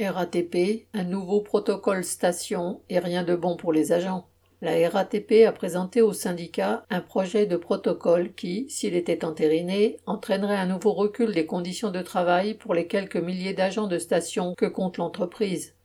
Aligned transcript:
RATP, 0.00 0.88
un 0.92 1.04
nouveau 1.04 1.40
protocole 1.40 2.02
station 2.02 2.80
et 2.90 2.98
rien 2.98 3.22
de 3.22 3.36
bon 3.36 3.56
pour 3.56 3.72
les 3.72 3.92
agents. 3.92 4.26
La 4.60 4.88
RATP 4.88 5.46
a 5.46 5.52
présenté 5.52 6.02
au 6.02 6.12
syndicat 6.12 6.84
un 6.90 7.00
projet 7.00 7.46
de 7.46 7.56
protocole 7.56 8.34
qui, 8.34 8.68
s'il 8.68 8.96
était 8.96 9.24
entériné, 9.24 10.00
entraînerait 10.06 10.56
un 10.56 10.66
nouveau 10.66 10.94
recul 10.94 11.32
des 11.32 11.46
conditions 11.46 11.92
de 11.92 12.02
travail 12.02 12.54
pour 12.54 12.74
les 12.74 12.88
quelques 12.88 13.14
milliers 13.14 13.54
d'agents 13.54 13.86
de 13.86 13.98
station 13.98 14.54
que 14.56 14.66
compte 14.66 14.96
l'entreprise. 14.96 15.76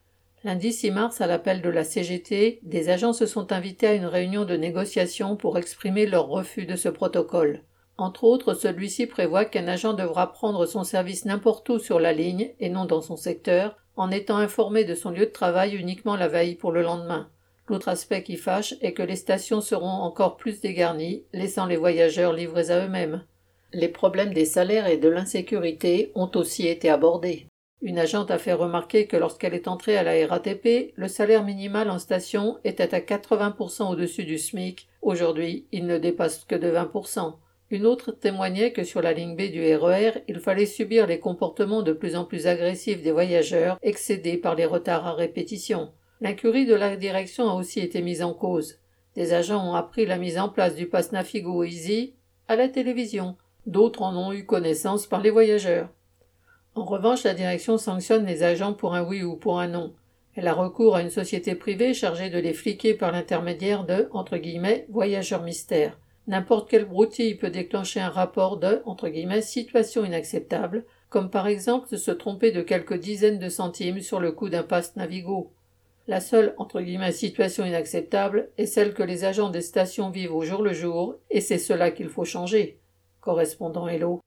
Lundi 0.43 0.73
6 0.73 0.89
mars, 0.89 1.21
à 1.21 1.27
l'appel 1.27 1.61
de 1.61 1.69
la 1.69 1.83
CGT, 1.83 2.61
des 2.63 2.89
agents 2.89 3.13
se 3.13 3.27
sont 3.27 3.51
invités 3.51 3.85
à 3.85 3.93
une 3.93 4.07
réunion 4.07 4.43
de 4.43 4.55
négociation 4.55 5.35
pour 5.35 5.59
exprimer 5.59 6.07
leur 6.07 6.27
refus 6.29 6.65
de 6.65 6.75
ce 6.75 6.89
protocole. 6.89 7.61
Entre 7.99 8.23
autres, 8.23 8.55
celui-ci 8.55 9.05
prévoit 9.05 9.45
qu'un 9.45 9.67
agent 9.67 9.93
devra 9.93 10.31
prendre 10.31 10.65
son 10.65 10.83
service 10.83 11.25
n'importe 11.25 11.69
où 11.69 11.77
sur 11.77 11.99
la 11.99 12.13
ligne 12.13 12.55
et 12.59 12.69
non 12.69 12.85
dans 12.85 13.01
son 13.01 13.17
secteur, 13.17 13.78
en 13.99 14.11
étant 14.11 14.37
informé 14.37 14.85
de 14.85 14.95
son 14.95 15.11
lieu 15.11 15.25
de 15.25 15.31
travail 15.31 15.75
uniquement 15.75 16.15
la 16.15 16.29
veille 16.29 16.55
pour 16.55 16.71
le 16.71 16.81
lendemain. 16.81 17.27
L'autre 17.67 17.89
aspect 17.89 18.23
qui 18.23 18.37
fâche 18.37 18.73
est 18.79 18.93
que 18.93 19.03
les 19.03 19.17
stations 19.17 19.59
seront 19.59 19.89
encore 19.89 20.37
plus 20.37 20.61
dégarnies, 20.61 21.25
laissant 21.33 21.65
les 21.65 21.75
voyageurs 21.75 22.31
livrés 22.31 22.71
à 22.71 22.85
eux-mêmes. 22.85 23.25
Les 23.73 23.89
problèmes 23.89 24.33
des 24.33 24.45
salaires 24.45 24.87
et 24.87 24.95
de 24.95 25.09
l'insécurité 25.09 26.13
ont 26.15 26.31
aussi 26.35 26.65
été 26.65 26.89
abordés. 26.89 27.45
Une 27.81 27.99
agente 27.99 28.31
a 28.31 28.37
fait 28.37 28.53
remarquer 28.53 29.05
que 29.05 29.17
lorsqu'elle 29.17 29.53
est 29.53 29.67
entrée 29.67 29.97
à 29.97 30.03
la 30.03 30.27
RATP, 30.27 30.93
le 30.95 31.07
salaire 31.09 31.43
minimal 31.43 31.89
en 31.89 31.99
station 31.99 32.57
était 32.63 32.95
à 32.95 33.01
80% 33.01 33.91
au-dessus 33.91 34.23
du 34.23 34.37
SMIC. 34.37 34.87
Aujourd'hui, 35.01 35.65
il 35.73 35.85
ne 35.87 35.97
dépasse 35.97 36.45
que 36.45 36.55
de 36.55 36.71
20%. 36.71 37.33
Une 37.71 37.85
autre 37.85 38.11
témoignait 38.11 38.71
que 38.71 38.83
sur 38.83 39.01
la 39.01 39.13
ligne 39.13 39.35
B 39.35 39.51
du 39.51 39.75
RER, 39.75 40.23
il 40.27 40.39
fallait 40.39 40.65
subir 40.65 41.05
les 41.05 41.19
comportements 41.19 41.83
de 41.83 41.93
plus 41.93 42.15
en 42.15 42.25
plus 42.25 42.47
agressifs 42.47 43.03
des 43.03 43.11
voyageurs, 43.11 43.77
excédés 43.83 44.37
par 44.37 44.55
les 44.55 44.65
retards 44.65 45.05
à 45.05 45.13
répétition. 45.13 45.91
L'incurie 46.19 46.65
de 46.65 46.73
la 46.73 46.95
direction 46.95 47.47
a 47.47 47.53
aussi 47.53 47.79
été 47.79 48.01
mise 48.01 48.23
en 48.23 48.33
cause. 48.33 48.79
Des 49.15 49.33
agents 49.33 49.63
ont 49.63 49.75
appris 49.75 50.07
la 50.07 50.17
mise 50.17 50.39
en 50.39 50.49
place 50.49 50.75
du 50.75 50.87
pass 50.87 51.11
Nafigo 51.11 51.63
Easy 51.63 52.15
à 52.47 52.55
la 52.55 52.69
télévision. 52.69 53.37
D'autres 53.67 54.01
en 54.01 54.17
ont 54.17 54.33
eu 54.33 54.45
connaissance 54.45 55.05
par 55.05 55.21
les 55.21 55.29
voyageurs. 55.29 55.89
En 56.73 56.85
revanche, 56.85 57.23
la 57.23 57.35
direction 57.35 57.77
sanctionne 57.77 58.25
les 58.25 58.41
agents 58.41 58.73
pour 58.73 58.95
un 58.95 59.03
oui 59.03 59.21
ou 59.21 59.35
pour 59.35 59.59
un 59.59 59.67
non. 59.67 59.93
Elle 60.35 60.47
a 60.47 60.53
recours 60.53 60.95
à 60.95 61.01
une 61.01 61.09
société 61.11 61.53
privée 61.53 61.93
chargée 61.93 62.31
de 62.31 62.39
les 62.39 62.53
fliquer 62.53 62.95
par 62.95 63.11
l'intermédiaire 63.11 63.83
de 63.83 64.09
entre 64.11 64.37
guillemets 64.37 64.87
voyageurs 64.89 65.43
mystères. 65.43 65.99
N'importe 66.29 66.69
quelle 66.69 66.85
broutille 66.85 67.39
peut 67.39 67.49
déclencher 67.49 67.99
un 67.99 68.09
rapport 68.09 68.57
de 68.57 68.83
situation 69.41 70.05
inacceptable, 70.05 70.85
comme 71.09 71.31
par 71.31 71.47
exemple 71.47 71.89
de 71.89 71.97
se 71.97 72.11
tromper 72.11 72.51
de 72.51 72.61
quelques 72.61 72.99
dizaines 72.99 73.39
de 73.39 73.49
centimes 73.49 73.99
sur 73.99 74.19
le 74.19 74.31
coût 74.31 74.47
d'un 74.47 74.61
passe 74.61 74.95
Navigo. 74.95 75.51
La 76.07 76.21
seule 76.21 76.53
entre 76.57 76.81
guillemets, 76.81 77.11
situation 77.13 77.65
inacceptable 77.65 78.49
est 78.59 78.67
celle 78.67 78.93
que 78.93 79.01
les 79.01 79.25
agents 79.25 79.49
des 79.49 79.61
stations 79.61 80.11
vivent 80.11 80.35
au 80.35 80.43
jour 80.43 80.61
le 80.61 80.71
jour, 80.71 81.15
et 81.31 81.41
c'est 81.41 81.57
cela 81.57 81.89
qu'il 81.89 82.09
faut 82.09 82.25
changer. 82.25 82.77
Correspondant 83.21 83.87
Hello. 83.87 84.17